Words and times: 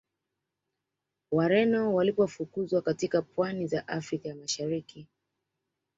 Wareno 1.31 1.93
walipofukuzwa 1.93 2.81
katika 2.81 3.21
pwani 3.21 3.67
za 3.67 3.87
Afrika 3.87 4.29
ya 4.29 4.35
Mashariki 4.35 5.07